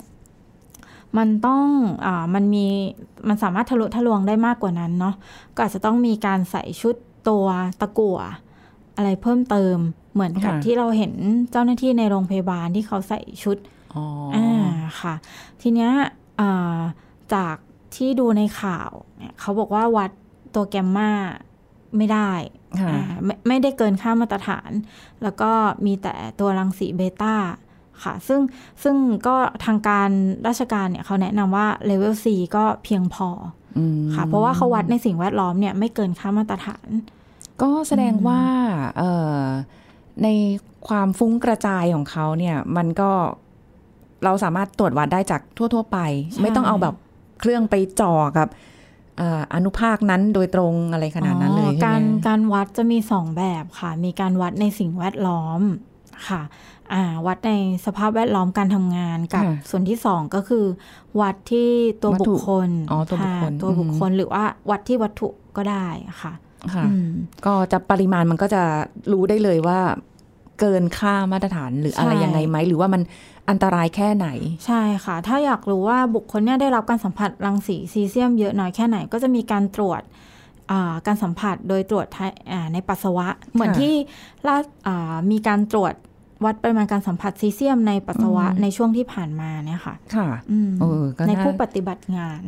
[1.16, 1.64] มันต้อง
[2.06, 2.66] อามันมี
[3.28, 5.14] มันสามารถทะลุทะลวงได้มากกว่านั้นเนาะ
[5.54, 6.94] ก็อาจจะต้องมีการใส่ชุด
[7.28, 7.46] ตัว
[7.80, 8.18] ตะกั่ว
[8.96, 9.76] อะไรเพิ่มเติม
[10.14, 11.12] เหมือนกับที่เราเห็น
[11.50, 13.56] เจ้าหน้าที่ในโรงพยาบาลที่เขาใส่ชุด
[13.94, 15.14] อ๋อออ่าค่ะ
[15.60, 15.90] ทีเนี้ย
[16.40, 16.78] อ่า
[17.34, 17.56] จาก
[17.96, 20.10] ที่ดูในข่าวเนี่ยเขาบอกว่าวัด
[20.54, 21.10] ตัวแกมมา
[21.96, 22.32] ไม่ได้
[22.80, 24.70] ค่ะอ่าไม่ไม่ได้เกินค่ามาตรฐาน
[25.22, 25.50] แล้วก็
[25.86, 27.34] มีแต่ตัวรังสีเบต้า
[28.04, 28.40] ค่ะ ซึ่ง
[28.82, 28.96] ซึ่ง
[29.26, 30.10] ก็ทางการ
[30.48, 33.28] ราชการเนี่ยเขาแนะนำว่าเลเวล C ก็เพียงพอ
[33.78, 36.88] อืมค่ะ เพราะว่าเขาวัดในสิ่งแวดล้อมเนี่ยไม่เกินค่ามาตรฐาน
[37.62, 38.40] ก็แสดงว่า
[38.98, 39.40] เอ่อ
[40.22, 40.28] ใน
[40.88, 43.10] ความฟุ้งกระจายของเขาเนี่ยมันก็
[44.24, 45.98] เราสามารถตรวจวัดได้จากทั่ว ๆ ไป
[46.30, 46.94] ใช่ไม่ต้องเอาแบบ
[47.40, 55.60] เครื่องไปจ่อกับเอ่ออนุภาคนั้นโดยตรงอะไรขนาดนั้นเลยอ๋อใช่การไหมการวัดจะมีสองแบบค่ะ มีการวัดในสิ่งแวดล้อม
[56.28, 56.42] ค่ะ
[56.92, 57.52] อ่าวัดใน
[57.86, 60.64] สภาพแวดล้อมการทำงานกับค่ะส่วนที่สองก็คือ
[61.20, 61.70] วัดที่
[62.02, 65.86] ตัววัตบุถุคคลอ๋อตัวบุคคลค่ะตัวบุคคลหรือว่าวัดที่วัตถุก็ได้
[66.22, 66.32] ค่ะ
[66.74, 67.08] ค่ะอืม
[67.46, 68.62] ก็จะปริมาณมันก็จะ
[69.12, 69.80] รู้ได้เลยว่า
[70.60, 73.02] เกินค่ามาตรฐานหรืออะไรใช่ยังไงไหม หรือว่ามัน
[73.50, 74.28] อันตรายแค่ไหน
[74.66, 80.02] ใช่ค่ะ ถ้าอยากรู้ว่าบุคคลเนี่ยได้รับการสัมผัสรังสีซีเซียมเยอะน้อยแค่ไหน ก็จะมีการตรวจ
[80.70, 83.94] อ่าการสัมผัสโดยตรวจทางอ่าในปัสสาวะ เหมือนที่
[84.46, 84.56] ล่า
[84.86, 85.94] อ่ามีการตรวจ
[86.44, 92.40] วัดปริมาณการสัมผัสซีเซียมในปัสสาวะอืมในช่วงที่ผ่านมาเนี่ยค่ะ ค่ะอืมเออก็ในน่าผู้ปฏิบัติงาน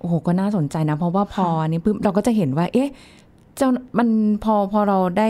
[0.00, 2.88] โอ้โห ก็น่าสนใจนะ เพราะว่าพออันนี้ปุ๊บเราก็จะเห็นว่า เอ๊ะ
[3.56, 4.08] เจ้ามัน
[4.44, 5.28] พอพอเราได้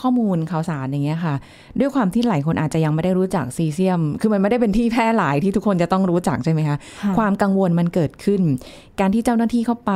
[0.00, 1.34] ข้อมูลข่าวสารอย่างเงี้ยค่ะ
[1.80, 8.42] ด้วยความที่หลายคนอาจจะยังไม่ได้รู้จักซีเซียม คือมันไม่ได้เป็นที่แพร่หลายที่ทุกคนจะต้องรู้จักใช่ไหมคะค่ะความกังวลมันเกิดขึ้น
[9.00, 9.92] การที่เจ้าหน้าที่เข้าไป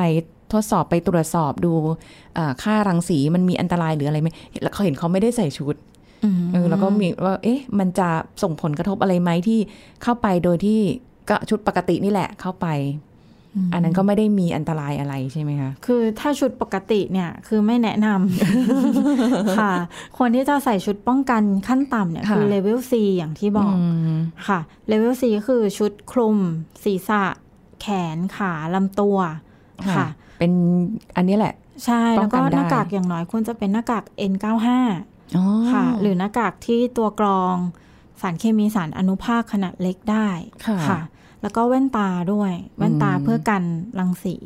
[0.53, 1.73] ทดสอบไปตรวจสอบดู
[2.35, 4.29] เอ่อค่ารังสีมันมีอันตรายหรืออะไรไหม
[4.63, 5.75] แล้วเขาเห็นเขาไม่ได้ใส่ชุด
[6.25, 8.09] อืมเออแล้วก็มีว่า เอ๊ะ มันจะ
[8.43, 9.59] ส่งผลกระทบอะไรไหมที่
[10.03, 10.81] เข้าไปโดยที่
[11.31, 12.67] ก็ชุดปกตินี่แหละเข้าไป
[13.73, 19.73] อันนั้นก็ไม่ได้มีอันตรายอะไรใช่ไหมคะ คือถ้าชุดปกติเนี่ยคือไม่แนะนำค่ะ
[20.16, 23.75] ควรที่จะใส่ชุดป้องกันขั้นต่ำเนี่ยค่ะคือเลเวล C อย่างที่บอก
[24.16, 26.37] มค่ะ เลเวล C ก็คือชุดคลุม
[26.85, 27.25] ศีรษะ
[27.80, 29.19] แขนขาลำตัว
[29.87, 30.07] ค่ะค่ะ
[30.38, 30.52] เป็น
[31.16, 31.54] อันนี้แหละ
[31.85, 34.69] ใช่ป้แล้อวงกัก็นได้หน้ากากอย่างน้อยควรจะเป็นหน้ากาก N95
[35.37, 37.57] อ๋อค่ะ หรือหน้ากากที่ตัวกรอง
[38.21, 40.28] สารเคมีสารอนุภาคขนาดเล็กได้
[40.88, 41.00] ค่ะ
[41.42, 43.62] แล้วก็แว่นตาด้วย แว่นตาอืมเพื่อกัน
[43.99, 44.37] รังสี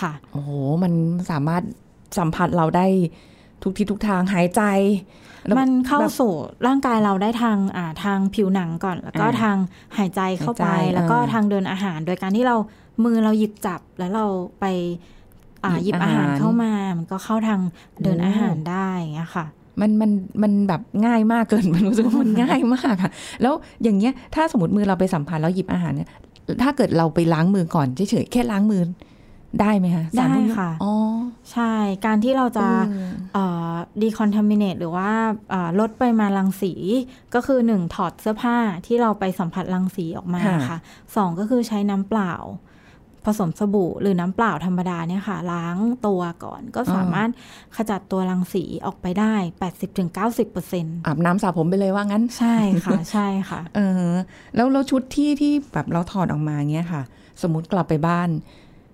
[0.00, 0.50] ค่ะ โอ้โห
[0.82, 0.92] มัน
[1.30, 1.62] สามารถ
[2.18, 2.86] สัมผัสเราได้
[3.62, 4.62] ทุกทิศทุกทางหายใจ
[5.46, 6.32] แล้วมันเข้าแบบสู่
[6.66, 9.56] ร่างกายเราได้ทางอ่าทางผิวหนังก่อน แล้วก็อ่าทาง
[9.96, 12.56] หายใจเข้าไปหายใจแล้วก็อ่าทางเดินอาหาร โดยการที่เรา
[13.04, 14.26] มือเราหยิบจับแล้วเรา
[14.60, 14.64] ไป
[15.64, 17.60] อ่าหหยิยิบบอาอาหาหารรเข้ามา มันก็เข้าทาง
[18.02, 19.46] เดินโอ้อาหารได้อย่างเงี้ยค่ะ
[19.80, 20.10] มันมัน
[20.42, 23.10] มันแบบง่ายมากเกินมันรู้สึกว่ามันง่ายมากค่ะ
[23.42, 26.08] แล้วอย่างเงี้ยถ้าสมมติมือเราไปสัมผัสแล้วหยิบอาหารเนี่ย
[26.62, 28.82] ถ้าเกิดเราไปล้างมือก่อนเฉยๆแค่ล้างมือ
[29.60, 30.94] ได้ไหมคะสารพวกนี้ได้ค่ะอ๋อ
[31.52, 31.72] ใช่
[32.06, 32.66] การที่เราจะ
[33.34, 33.38] เอ
[33.72, 35.10] อดีคอนทามิเนตหรือว่า
[35.52, 36.72] อ่าลดปริมาณรังสี
[37.34, 40.78] ก็คือหนึ่งถอดเสื้อผ้าที่เราไปสัมผัสรังสีออกมาค่ะค่ะ
[41.16, 42.34] สองก็คือใช้น้ำเปล่า
[43.28, 47.30] ผสมสบู่หรือน้ำเปล่าธรรมดาเนี่ยค่ะ ล้างตัวก่อนก็สามารถ
[47.76, 49.34] ขจัดตัวรังสีออกไปได้
[49.98, 54.12] 80-90%อาบน้ำสระผมไปเลยว่างั้น ใช่ค่ะใช่ค่ะ เออ
[54.54, 57.02] แล้วแล้วชุดที่ที่แบบเราถอดออกมาเงี้ยค่ะ
[57.42, 58.30] สมมติกลับไปบ้าน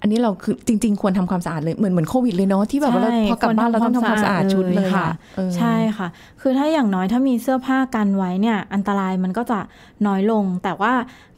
[0.00, 6.08] อันนี้เราคือจริง ๆ ควรทำความสะอาดเลยเหมือนเหมือนโควิดเลยเนาะที่แบบว่าเราใช่พอกลับบ้านเราต้องทำความสะอาดชุดเลยค่ะอะเออใช่ค่ะ
[6.40, 9.58] คือถ้าอย่างน้อยถ้ามีเสื้อผ้ากันไว้เนี่ย อันตรายมันก็จะ
[10.06, 10.92] น้อยลง แต่ว่า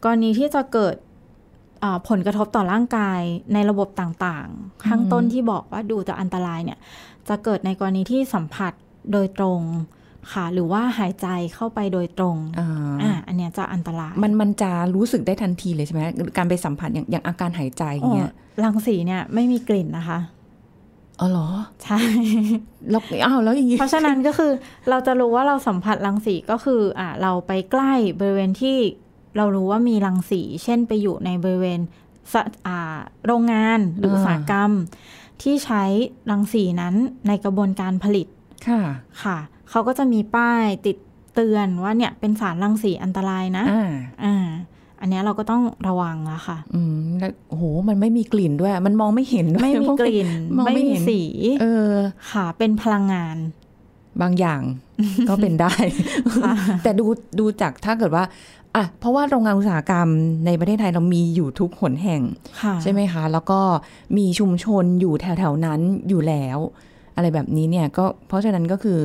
[0.04, 1.06] กรณีที่จะเกิดอ่า
[2.08, 3.20] ผลกระทบต่อร่างกาย
[3.54, 6.78] ในระบบต่างๆ ข้างต้นที่บอกว่าดูจะอันตรายเนี่ย
[7.28, 8.72] จะเกิดในกรณีที่สัมผัส
[9.12, 9.60] โดยตรง
[10.32, 12.68] ค่ะ หรือว่าหายใจเข้าไปโดยตรงอ่า
[13.02, 16.00] อ่าอันเนี้ยจะอันตราย มันมันจะรู้สึกได้ทันทีเลยใช่ไหม
[16.36, 20.18] การไปสัมผัสอย่างอย่างอาการหายใจอย่างเงี้ยอ๋อรังสีเนี่ยไม่มีกลิ่นนะคะ
[21.20, 21.48] อ๋อเหรอ
[21.84, 21.98] ใช่
[22.90, 24.52] แล้วอ้าวแล้วอย่างงี้เพราะฉะนั้นก็คือ
[24.90, 28.78] เราจะรู้ว่าเราสัมผัสรังสีก็คือ อ่าเราไปใกล้บริเวณที่
[29.37, 31.81] เรารู้ว่ามีรังสี เช่นไปอยู่ในบริเวณ
[32.33, 34.70] สะอ่าโรงงานหรืออุตสาหกรรม
[35.42, 35.83] ที่ใช้
[36.31, 36.94] รังสีนั้น
[37.29, 38.27] ในกระบวนการผลิต
[38.68, 38.81] ค่ะ
[39.22, 39.38] ค่ะ
[39.70, 40.96] เขาก็จะมีป้ายติด
[41.35, 43.90] เตือนว่าเนี่ยเป็นสารรังสีอันตรายนะ อ่า
[44.25, 44.46] อ่า
[45.01, 51.22] อันเนี้ยเราก็ต้องระวังละค่ะ อืมแล้วโอ้โห มันไม่มีกลิ่นด้วย มันมองไม่เห็นด้วยไม่มีกลิ่นมองไม่ไม่มีเห็นสี
[51.61, 51.92] เออ
[52.33, 53.37] ค่ะ เป็นพลังงาน
[54.22, 54.62] บางอย่าง
[55.29, 55.75] ก็เป็นได้
[56.83, 57.07] แต่ดู
[57.38, 58.25] ดูจากถ้าเกิดว่า
[58.76, 60.08] อะเพราะว่าโรงงานอุตสาหกรรม
[60.46, 62.22] ในประเทศไทยเรามีอยู่ทุกหนแห่ง
[62.62, 63.60] ค่ะใช่ไหมคะ แล้วก็
[64.16, 66.58] มีชุมชนอยู่แถวๆนั้นอยู่แล้ว
[67.16, 68.98] อะไรแบบนี้เนี่ยก็เพราะฉะนั้นก็คือ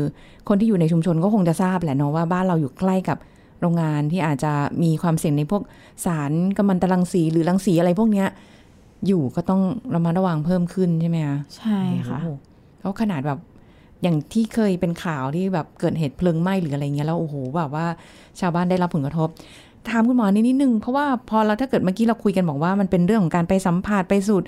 [0.47, 3.17] คนที่อยู่ในชุมชนก็คงจะทราบแหละเนาะว่าบ้านเราอยู่ใกล้กับ
[3.61, 4.53] โรงงานที่อาจจะ
[4.83, 5.61] มีความเสี่ยงในพวก
[6.05, 8.27] สารกัมมันตรังสีหรือรังสีอะไรพวกเนี้ย
[9.07, 9.61] อยู่ก็ต้อง
[9.93, 12.27] ระมัดระวังเพิ่มขึ้นใช่ไหมคะใช่ค่ะโอ้โห
[12.79, 13.39] เพราะขนาดแบบ
[14.03, 17.85] อย่างที่เคยเป็นข่าวที่แบบเกิดเหตุเพลิงไหม้หรืออะไรเงี้ยแล้วโอ้โหแบบว่า
[18.39, 19.29] ชาวบ้านได้รับผลกระทบ
[19.89, 24.43] ถามคุณหมอนิดนิดนึงเพราะว่าพอเราถ้าเกิดเมื่อกี้เราคุยกันบอกว่ามันเป็นเรื่องของการไปสัมผัสไปสูด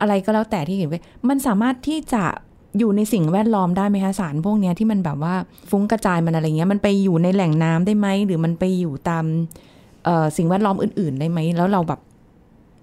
[0.00, 0.94] อะไรก็แล้วแต่ที่เห็นไป
[1.28, 2.24] มันสามารถที่จะ
[2.78, 5.34] อยู่ในสิ่งแวดล้อมได้ไหมคะสารพวกนี้ที่มันแบบว่า
[5.70, 9.24] ฟุ้งกระจายมันอะไรเงี้ยมันไปอยู่ในแหล่งน้ำได้ไหมหรือมันไปอยู่ตาม
[10.36, 12.00] สิ่งแวดล้อมอื่น ๆ ได้ไหมแล้วเราแบบ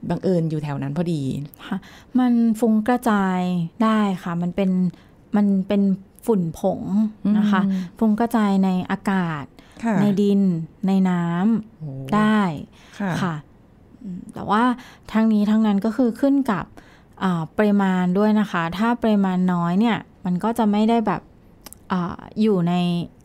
[0.09, 1.21] บังเอิญอยู่แถวนั้นพอดี
[1.67, 1.77] ค่ะ
[2.19, 3.39] มันฟุ้งกระจาย
[3.83, 4.69] ได้ค่ะ มันเป็น
[5.35, 5.81] มันเป็น
[6.25, 6.81] ฝุ่นผง
[7.37, 9.45] นะคะอืมฟุ้งกระจายในอากาศ
[9.83, 10.41] ค่ะในดิน
[10.87, 12.41] ในน้ำโอ้ได้
[12.99, 13.35] ค่ะค่ะ
[14.03, 14.63] อืมแต่ว่า
[15.11, 16.65] ทั้งนี้ทั้งนั้นก็คือขึ้นกับ
[17.23, 21.21] อ่าปริมาณด้วยนะคะ ถ้าปริมาณน้อยเนี่ย มันก็จะไม่ได้แบบ
[21.91, 22.73] อาอยู่ใน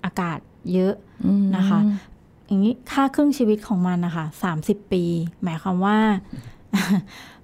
[0.04, 0.38] อากาศ
[0.72, 0.94] เยอะ
[1.26, 1.80] อืมนะคะ
[2.46, 5.04] อย่างนี้ค่าครึ่งชีวิตของมันนะคะสามสิบปี
[5.42, 5.98] หมายความว่า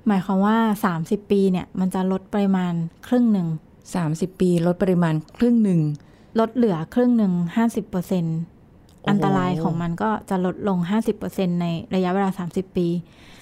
[0.06, 2.72] หมายความว่าสามสิบปีเนี่ย มันจะลดปริมาณ
[3.06, 3.48] ครึ่งหนึ่ง
[3.94, 5.80] สามสิบปีลดปริมาณครึ่งหนึ่ง
[6.40, 8.24] ลดเหลือครึ่งหนึ่งห้าสิบเปอร์เซ็น
[9.02, 12.88] โอ้โหอันตรายของมันก็จะลดลงห้าสิบเปอร์เซ็นในระยะเวลาสามสิบปี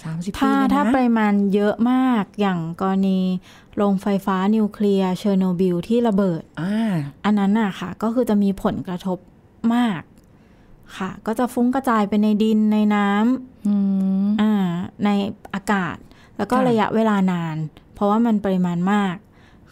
[0.05, 3.19] สามสิบปีถ้าเลยนะถ้าปริมาณเยอะมากอย่างกรณี
[3.77, 6.77] โรงไฟฟ้านิวเคลียร์เชอร์โนบิลที่ระเบิดอ่า
[7.25, 9.19] อันนั้นน่ะค่ะ ก็คือจะมีผลกระทบ
[9.75, 10.03] มาก
[10.97, 13.75] ค่ะ ก็จะฟุ้งกระจายไปในดินในน้ำอื
[14.25, 14.53] มอ่า
[15.05, 15.09] ใน
[15.55, 15.97] อากาศ
[16.37, 17.57] แล้วก็ค่ะระยะเวลานาน
[17.95, 19.17] เพราะว่ามันปริมาณมาก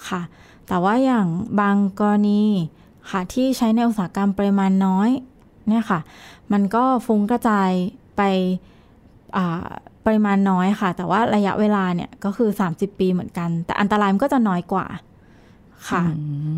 [0.09, 0.23] ค่ะ
[0.69, 1.27] แต่ว่าอย่าง
[1.61, 2.43] บางกรณี
[3.11, 5.11] ค่ะที่ใช้ในอุตสาหกรรมปริมาณน้อย
[5.69, 6.01] เนี่ยค่ะ
[6.53, 7.71] มันก็ฟุ้งกระจาย
[8.17, 8.23] ไป
[9.37, 9.67] อ่า
[10.07, 14.87] ปริมาณน้อยค่ะ แต่ว่าระยะเวลาเนี่ยก็คือ 30 ปีเหมือนกัน แต่อันตรายมันก็จะน้อยกว่า
[15.89, 16.03] ค่ะ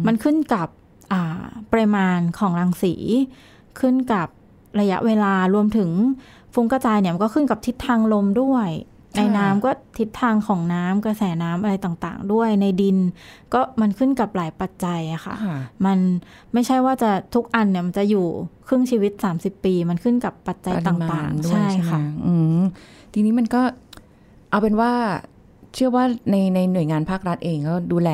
[0.07, 0.69] มันขึ้นกับ
[1.13, 2.95] อ่าปริมาณของรังสี
[3.81, 4.29] ขึ้นกับ
[4.81, 5.91] ระยะเวลารวมถึง
[6.55, 8.69] ฟุ้งกระจายเนี่ยมันก็ขึ้นกับทิศทางลมด้วย
[9.17, 12.97] ในน้ำก็ทิศทางของน้ำกระแสน้ำอะไรต่างๆ ด้วยในดิน
[13.55, 15.99] ก็มันขึ้นกับหลายปัจจัยอะค่ะค่ะ มัน
[16.53, 18.27] ไม่ใช่ว่าจะทุกอันเนี่ยมันจะอยู่
[18.69, 22.61] ครึ่งชีวิต 30 ปี มันขึ้นกับปัจจัยปตริมา่าณงๆด้วยใช่ใช่ไหมค่ะอืม
[23.13, 23.63] ทีนี้มันก็
[24.51, 24.93] เอาเป็นว่า
[25.75, 28.09] เชื่อว่าในในหน่วยงานภาครัฐเองก็ดูแล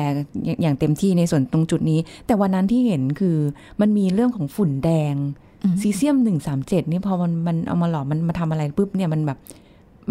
[0.45, 3.37] อย่างอย่างเต็มที่ในส่วนตรงจุดนี้ แต่วันนั้นที่เห็นคือ
[3.81, 5.15] มันมีเรื่องของฝุ่นแดง
[5.63, 9.37] อืมซีเซียมหนึ่งสามเจ็ดนี่พอมันมันเอามาหลอมมันมาทำอะไรปุ๊บเนี่ยมันแบบ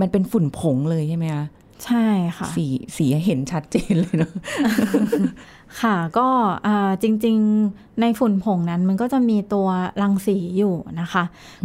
[0.00, 1.46] มันเป็นฝุ่นผงเลยใช่ไหมคะ
[1.84, 2.06] ใช่
[2.38, 4.32] ค่ะ สีสีเห็นชัดเจนเลยเนาะ
[5.82, 6.28] ค่ะก็
[6.66, 9.68] อ่าจริงๆในฝุ่นผงนั้นมันก็จะมีตัว
[10.02, 11.24] รังสีอยู่นะคะ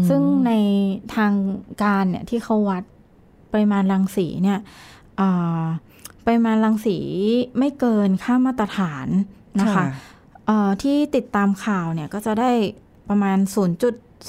[0.09, 0.51] ซึ่งใน
[1.15, 1.33] ทาง
[1.83, 2.83] การเนี่ยที่เขาวัด
[3.53, 4.59] ปริมาณรังสีเนี่ย
[5.19, 5.63] อ่า
[6.25, 6.97] ปริมาณรังสี
[7.57, 9.07] ไม่เกินค่ามาตรฐาน
[9.61, 9.83] นะคะ
[10.45, 12.51] เอ่อที่ติดตามข่าวเนี่ยก็จะได้
[13.09, 13.37] ประมาณ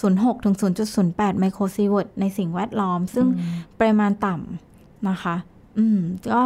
[0.01, 0.57] 0.06 ถึง
[0.99, 3.27] 0.08 ไมโครซีเวิร์ตในสิ่งแวดล้อม ซึ่ง
[3.79, 5.37] ปริมาณต่ำนะคะ
[5.79, 6.01] อืม
[6.33, 6.43] ก็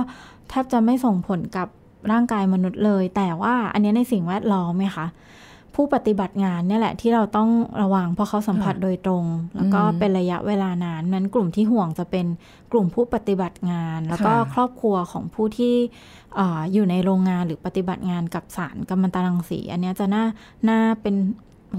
[0.49, 1.69] แทบจะไม่ส่งผลกับ
[2.13, 5.07] ร่างกายมนุษย์เลย แต่ว่าอันเนี้ยในสิ่งแวดล้อมไหมคะ
[5.75, 7.51] ผู้ปฏิบัติงานเนี่ยแหละที่เราต้อง
[7.83, 9.25] ระวังเพราะเขาสัมผัสโดยตรง
[9.57, 12.27] แล้วก็อืมเป็นระยะเวลานานนั้นกลุ่มที่ห่วงจะเป็น
[12.73, 15.75] กลุ่มผู้ปฏิบัติงาน แล้วก็ค่ะครอบครัวของผู้ที่
[16.37, 20.25] เอออยู่ในโรงงานหรือปฏิบัติงานกับสารกัมมันตรังสี อันเนี้ยจะน่า
[20.69, 21.15] น่าเป็น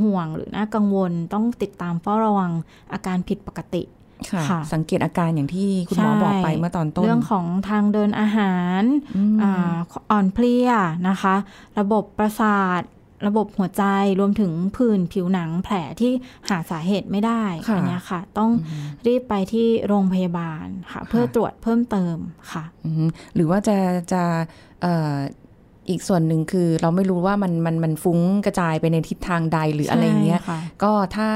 [0.02, 2.52] ห่วงหรือน่ากังวลต้องติดตามเฝ้าระวัง
[2.94, 3.84] อาการผิดปกติ
[4.32, 8.84] ค่ะค่ะสังเกตอาการอย่างที่คุณหมอใช่บอกไปเมื่อตอนต้น เรื่องของทางเดินอาหาร
[9.18, 9.52] อืมอา
[10.12, 10.70] อ่อนเพลีย
[11.10, 11.36] นะคะ
[11.80, 12.82] ระบบประสาท
[13.28, 13.84] ระบบหัวใจ
[14.20, 16.12] รวมถึงผื่นผิวหนังแผลที่
[16.50, 18.52] หาสาเหตุไม่ได้ค่ะอันเนี้ยค่ะ ต้อง
[19.08, 22.18] รีบไปที่โรงพยาบาลค่ะ เพื่อตรวจเพิ่มเติม
[22.52, 23.78] ค่ะอืมหรือว่าจะ
[24.14, 24.24] จะ
[24.82, 31.28] เอ่ออีกส่วนหนึ่งคือเราไม่รู้ว่ามันมันมันฟุ้งกระจายไปในทิศทางใดหรืออะไรเงี้ยใช่ค่ะก็ถ้า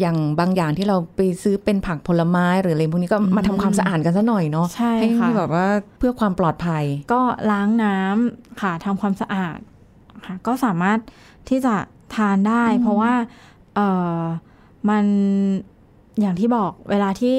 [0.00, 5.66] อย่างบางอย่างที่เราไปซื้อเป็นผักผลไม้หรืออะไรพวกนี้ก็มาทำความสะอาดกันซะหน่อยเนาะใช่ให้ค่ะแบบว่า
[5.98, 9.58] เพื่อความปลอดภัย ก็ล้างน้ำค่ะทำความสะอาด
[10.26, 10.98] ค่ะก็สามารถ
[11.48, 11.74] ที่จะ
[12.14, 13.12] ทานได้ เพราะว่า
[13.74, 13.80] เอ
[14.18, 14.22] อ
[14.88, 15.04] มัน
[16.20, 17.38] อย่างที่บอกเวลาที่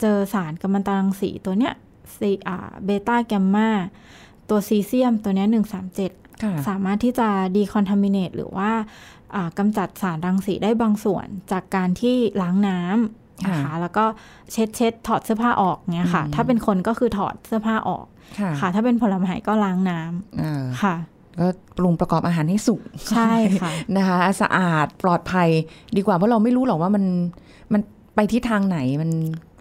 [0.00, 1.74] เจอสารกัมมันตรังสีตัวเนี้ย
[2.18, 3.68] ซีอ่าเบต้าแกมมา
[4.50, 8.70] ตัวซีเซียมตัวเนี้หนึ่งสามเจ็ดค่ะสามารถที่จะดีคอนทามิเนตหรือว่า
[9.34, 14.04] อ่ากำจัดสารรังสีได้บางส่วนจากการที่ล้างน้ำนะคะค่ะแล้วก็
[14.52, 18.06] เช็ดเช็ดถอดเสื้อผ้าออกเนี้ยค่ะอืมถ้าเป็นคนก็คือถอดเสื้อผ้าออก
[18.40, 20.94] ค่ะค่ะถ้าเป็นผลไม้ก็ล้างน้ำเออค่ะ
[21.40, 21.46] ก็
[21.78, 25.48] ปรุงประกอบอาหารให้สุกใช่ค่ะนะคะ สะอาดปลอดภัย
[25.96, 27.04] ดีกว่าเพราะเราไม่รู้หรอกว่ามัน
[27.72, 27.80] มัน
[28.14, 29.10] ไปทิศทางไหนมัน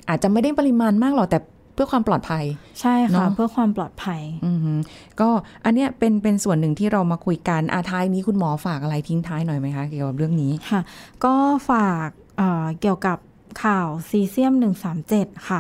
[0.10, 2.45] อาจจะไม่ได้ปริมาณมากหรอกแต่เพื่อความปลอดภัย
[2.81, 4.79] ใช่ค่ะเนอะเพื่อความปลอดภัยอือหือ
[5.19, 5.29] ก็
[5.65, 10.81] อันเนี้ยเป็นเป็นส่วนหนึ่งที่เรามาคุยกันอาท้ายนี้คุณหมอฝากอะไรทิ้งท้ายหน่อยไหมคะเกี่ยวกับเรื่องนี้ค่ะ
[11.25, 11.33] ก็
[11.69, 13.17] ฝากเอ่อเกี่ยวกับ
[13.63, 14.53] ข่าวซีเซียม
[14.99, 15.59] 137 ค่ะ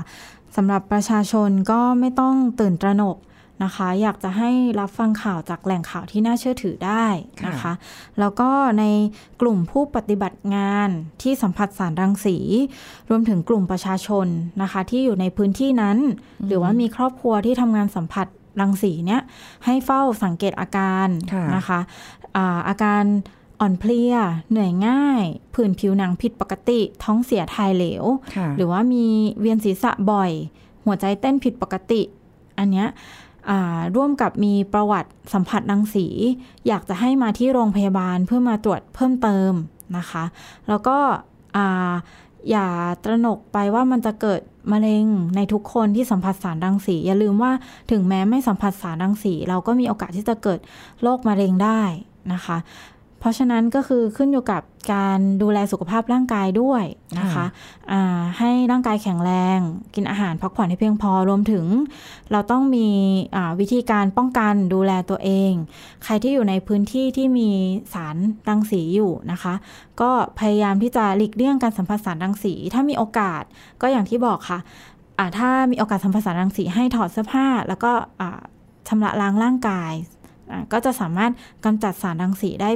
[0.55, 3.17] สำหรับประชาชนก็ไม่ต้องตื่นตระหนก
[3.63, 7.05] นะคะ อยากจะให้รับฟังข่าวจากแหล่งข่าวที่น่าเชื่อถือได้
[7.47, 7.73] นะคะ
[8.19, 8.83] แล้วก็ใน
[9.41, 10.89] กลุ่มผู้ปฏิบัติงาน
[11.21, 12.37] ที่สัมผัสสารรังสี
[13.09, 14.27] รวมถึงกลุ่มประชาชน
[14.61, 15.97] นะคะ ที่อยู่ในพื้นที่นั้น
[16.47, 18.27] หรือว่ามีครอบครัวที่ทำงานสัมผัส
[18.61, 19.21] รังสีเนี่ย
[19.65, 21.79] ให้เฝ้าสังเกตอาการค่ะนะคะ
[22.35, 23.03] อ่าอาการ
[23.59, 24.15] อ่อนเพลีย
[24.49, 28.03] เหนื่อยง่าย ผื่นผิวหนังผิดปกติ ท้องเสียถ่ายเหลว
[28.35, 29.05] ค่ะหรือว่ามี
[29.39, 30.31] เวียนศีรษะบ่อย
[30.83, 32.01] หัวหัวใจเต้นผิดปกติ
[32.59, 32.87] อันเนี้ย
[33.95, 36.07] ร่วมกับมีประวัติสัมผัสรังสี
[36.67, 39.51] อยากจะให้มาที่โรงพยาบาลเพื่อมาตรวจเพิ่มเติม
[39.97, 40.23] นะคะ
[40.67, 40.97] แล้วก็
[42.49, 42.67] อย่า
[43.03, 47.51] ตระหนกไปว่ามันจะเกิดมะเร็งในทุกคนที่สัมผัสสารรังสี อย่าลืมว่า
[47.91, 50.59] ถึงแม้ไม่สัมผัสสารรังสี เราก็มีโอกาสที่จะเกิด
[51.01, 51.81] โรคมะเร็งได้
[52.33, 52.57] นะคะ
[53.19, 54.61] เพราะฉะนั้นก็คือขึ้นอยู่กับ
[54.93, 56.83] การดูแลสุขภาพร่างกายด้วย
[57.19, 58.01] นะคะะ
[58.39, 59.59] ให้ร่างกายแข็งแรง
[59.95, 61.65] กินอาหารพักผ่อนให้เพียงพอรวมถึง
[62.31, 62.89] เราต้องมี
[63.59, 65.51] วิธีการป้องกันดูแลตัวเอง
[66.03, 67.49] ใครที่อยู่ในพื้นที่ที่มี
[67.93, 68.15] สาร
[68.49, 69.53] รังสีอยู่นะคะ
[70.01, 73.43] ก็พยายามที่จะหลีกเลี่ยงการสัมผัสสารรังสี ถ้ามีโอกาส
[73.81, 74.59] ก็อย่างที่บอกค่ะ
[75.37, 77.91] ถ้ามีโอกาสสัมผัสสารรังสีให้ถอดเสื้อผ้า แล้วก็
[78.87, 79.91] ชำระล้างร่างกาย
[80.71, 81.31] ก็จะสามารถ
[81.65, 82.69] กำจัดสารรังสีได้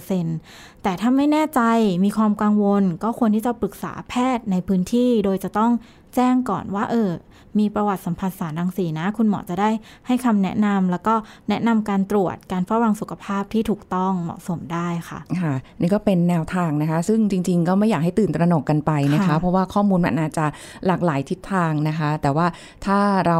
[0.00, 1.60] 80-90%แต่ถ้าไม่แน่ใจ
[2.04, 5.72] มีความกังวล ก็ควรที่จะปรึกษาแพทย์ในพื้นที่ โดยจะต้อง
[6.14, 7.10] แจ้งก่อนว่าเออ
[7.58, 9.70] มีประวัติสัมผัสสารรังสีนะ คุณหมอจะได้
[10.06, 11.14] ให้คำแนะนำแล้วก็
[11.48, 20.46] แนะนำการตรวจการเฝ้าระวังสุขภาพที่ถูกต้องเหมาะสมได้ค่ะค่ะ นี่ก็เป็นแนวทางนะคะ ซึ่งจริง ๆ ก็ไม่อยากให้ตื่นตระหนกกันไปนะคะ เพราะว่าข้อมูลมันอาจจะ
[20.86, 22.46] หลากหลายทิศทางนะคะ แต่ว่า
[22.86, 23.38] ถ้าเรา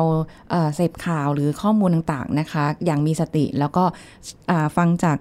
[0.74, 3.84] เสพข่าวหรือข้อมูลต่างๆนะคะ อย่างมีสติแล้วก็
[4.76, 5.16] ฟังจาก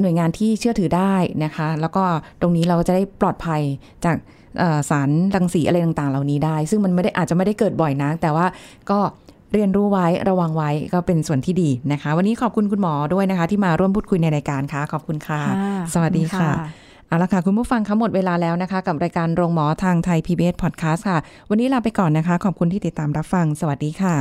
[0.00, 2.04] หน่วยงานที่เชื่อถือได้นะคะ แล้วก็
[2.40, 3.62] ตรงนี้เราจะได้ปลอดภัย
[4.04, 4.16] จาก
[4.90, 8.46] สารรังสีอะไรต่างๆ เหล่านี้ได้ ซึ่งมันไม่ได้อาจจะไม่ได้เกิดบ่อยนะแต่ว่า
[8.90, 8.98] ก็
[9.54, 15.40] เรียนรู้ไว้ระวังไว้ก็เป็นส่วนที่ดีนะคะ วันนี้ขอบคุณคุณหมอด้วยนะคะ ที่มาร่วมพูดคุยในรายการค่ะ ขอบคุณค่ะ
[15.94, 16.50] สวัสดีค่ะ
[17.10, 21.18] เอาละค่ะ คุณผู้ฟังคะหมดเวลาแล้วนะคะ กับรายการโรงหมอทางไทย PBS Podcast ค่ะ
[21.50, 24.14] วันนี้ลาไปก่อนนะคะ ขอบคุณที่ติดตามรับฟัง สวัสดีค่ะ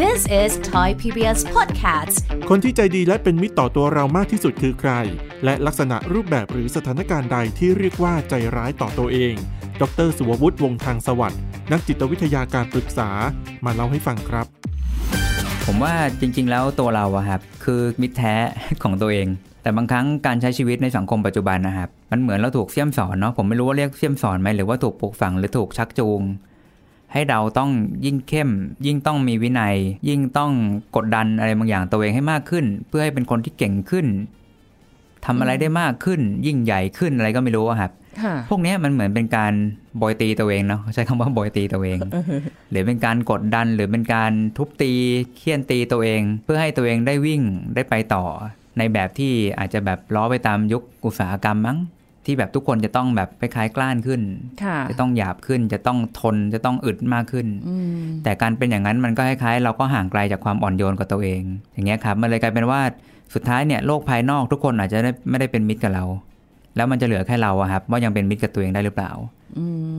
[0.00, 2.16] This is Thai PBS Podcast
[2.48, 4.92] คนที่ใจดีและเป็นมิตรต่อตัวเรามากที่สุดคือใคร
[5.44, 9.34] และลักษณะรูปแบบหรือสถานการณ์ใดที่เรียกว่าใจร้ายต่อตัวเอง
[9.80, 11.40] ดรสุวัตวงทางสวัสดิ์
[11.72, 13.08] นักจิตวิทยาการปรึกษา
[13.64, 14.46] มาเล่าให้ฟังครับ
[15.66, 18.34] ผมว่าจริง ๆ แล้วตัวเราอะครับคือมิตรแท้
[18.82, 19.28] ของตัวเอง
[19.66, 26.20] แต่บางครั้งการใช้ชีวิตในสังคมปัจจุบันนะครับ มันเหมือนเราถูกเสี่ยมสอนเนาะผมไม่รู้ว่าเรียกเสี่ยมสอนไหมหรือว่าถูกปลูกฝังหรือถูกชักจูง
[27.12, 27.70] ให้เราต้อง
[28.04, 28.50] ยิ่งเข้ม
[28.86, 29.76] ยิ่งต้องมีวินัย
[30.08, 30.52] ยิ่งต้อง
[30.96, 34.06] กดดันอะไรบางอย่างตัวเองให้มากขึ้น เพื่อให้เป็นคนที่เก่งขึ้น
[35.24, 37.92] ทำอะไรได้มากขึ้น ยิ่งใหญ่ขึ้นอะไรก็ไม่รู้ครับ
[38.48, 39.52] พวกนี้มันเหมือนเป็นการ
[40.00, 41.98] บอยตีตัวเองเนาะใช้คำว่าบอยตีตัวเอง
[42.70, 44.92] หรือเป็นการกดดันหรือเป็นการทุบตี
[45.36, 47.42] เคี่ยนตีตัวเอง เพื่อให้ตัวเองได้วิ่ง
[47.74, 48.24] ได้ไปต่อ
[48.78, 51.78] ในแบบที่อาจจะแบบล้อไปตามยุคอุตสาหกรรมมั้ง
[52.26, 54.20] ที่แบบทุกคนจะต้องแบบไปคล้ายกล้านขึ้น
[54.90, 57.46] จะต้องหยาบขึ้นจะต้องทนจะต้องอึดมากขึ้น
[58.24, 62.80] แต่การเป็นอย่างนั้นมันก็คล้ายๆ เราก็ห่างไกลจากความอ่อนโยนกับตัวเอง อย่างเงี้ยครับมันเลยกลายเป็นว่า
[63.34, 64.98] สุดท้ายเนี่ยโลกภายนอกทุกคนอาจจะ
[65.30, 66.04] ไม่ได้เป็นมิตรกับเรา
[66.76, 69.12] แล้วมันจะเหลือแค่เราอะครับว่ายังเป็นมิตรกับตัวเองได้หรือเปล่า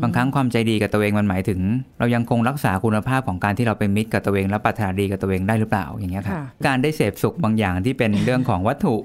[0.01, 1.59] บางครั้งความใจดีกับตัวเองมันหมายถึง
[1.99, 8.95] เรายังคงรักษาคุณภาพของการที่เราเป็นมิตรกับตัวเองและปรารถนาดีกับตัวเองได้หรือเปล่าอย่างเงี้ยครับการได้เสพสุขบางอย่างที่เป็นเรื่องของวัตถุ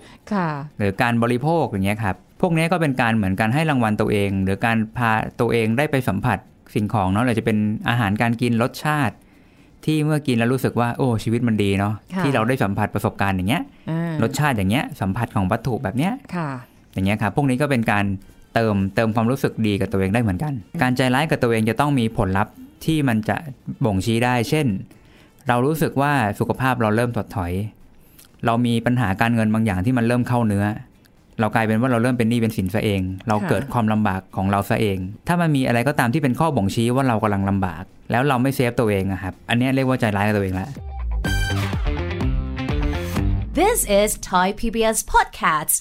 [0.78, 6.38] หรือการบริโภคอย่างเงี้ยครับพวกนี้ก็เป็นการเหมือนการให้รางวัลตัวเอง หรือการพาตัวเองได้ไปสัมผัส
[6.74, 9.14] สิ่งของเนาะหรือจะเป็นอาหารการกินรสชาติ
[9.84, 13.62] ที่เมื่อกินแล้วรู้สึกว่าโอ้ชีวิตมันดีเนาะที่เราได้สัมผัสประสบการณ์อย่างเงี้ย
[14.22, 16.12] รสชาติอย่างเงี้ยสัมผัสของวัตถุแบบเนี้ย
[16.92, 18.04] อย่างเงี้ยครับพวกนี้ก็เป็นการ
[18.54, 23.36] เติมเติมความรู้สึกดีกับตัวเองได้เหมือนกัน การใจร้ายกับตัวเองจะต้องมีผลลัพธ์ที่มันจะ
[23.84, 24.66] บ่งชี้ได้ เช่น
[25.48, 27.52] เรารู้สึกว่าสุขภาพเราเริ่มถดถอย
[28.46, 30.66] เรามีปัญหาการเงินบางอย่างที่มันเริ่มเข้าเนื้อ
[31.40, 40.68] เรากลายเป็นว่าเราเริ่มเป็นหนี้เป็นสินซะเอง เราเกิดความลำบากของเราซะเอง ถ้ามันมีอะไรก็ตามที่เป็นข้อบ่งชี้ว่าเรากำลังลำบาก แล้วเราไม่เซฟตัวเองอะครับ อันนี้เรียกว่าใจร้ายกับตัวเองแล้ว
[43.60, 45.80] This is Thai PBS Podcast